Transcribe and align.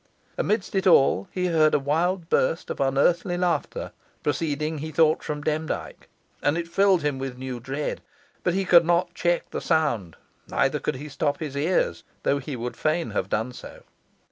Amidst 0.35 0.73
it 0.73 0.87
all 0.87 1.27
he 1.31 1.45
heard 1.45 1.75
a 1.75 1.79
wild 1.79 2.27
burst 2.27 2.71
of 2.71 2.79
unearthly 2.79 3.37
laughter, 3.37 3.91
proceeding, 4.23 4.79
he 4.79 4.89
thought, 4.91 5.21
from 5.21 5.43
Demdike, 5.43 6.09
and 6.41 6.57
it 6.57 6.67
filled 6.67 7.03
him 7.03 7.19
with 7.19 7.37
new 7.37 7.59
dread. 7.59 8.01
But 8.41 8.55
he 8.55 8.65
could 8.65 8.83
not 8.83 9.13
check 9.13 9.51
the 9.51 9.61
sound, 9.61 10.15
neither 10.47 10.79
could 10.79 10.95
he 10.95 11.07
stop 11.07 11.39
his 11.39 11.55
ears, 11.55 12.03
though 12.23 12.39
he 12.39 12.55
would 12.55 12.75
fain 12.75 13.11
have 13.11 13.29
done 13.29 13.53
so. 13.53 13.83